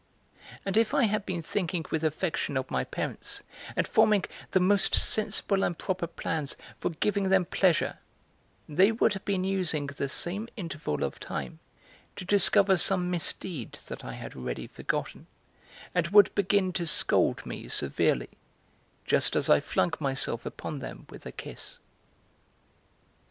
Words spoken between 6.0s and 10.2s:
plans for giving them pleasure, they would have been using the